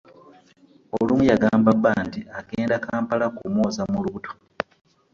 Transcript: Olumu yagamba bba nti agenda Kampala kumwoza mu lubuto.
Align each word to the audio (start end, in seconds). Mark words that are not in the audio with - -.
Olumu 0.97 1.23
yagamba 1.31 1.69
bba 1.77 1.93
nti 2.05 2.19
agenda 2.39 2.81
Kampala 2.85 3.25
kumwoza 3.37 3.81
mu 3.91 3.99
lubuto. 4.03 4.31